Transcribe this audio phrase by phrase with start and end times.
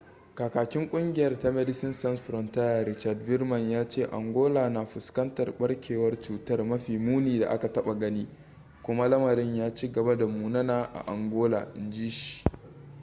[0.35, 6.63] kakakin kungiyar ta medecines sans frontiere richard veerman ya ce angola na fuskantar barkewar cutar
[6.63, 8.27] mafi muni da aka taba gani
[8.83, 12.43] kuma lamarin ya ci gaba da munana a angola in ji shi